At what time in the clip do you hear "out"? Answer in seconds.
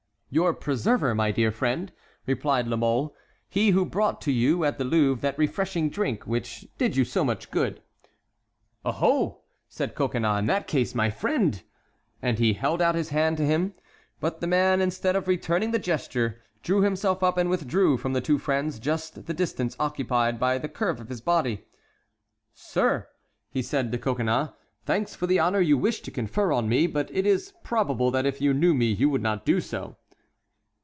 12.81-12.95